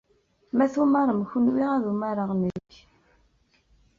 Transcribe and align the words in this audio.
Ma 0.57 0.65
tumarem 0.73 1.21
kenwi, 1.31 1.63
ad 1.73 1.83
umareɣ 1.91 2.29
nekk. 2.41 2.71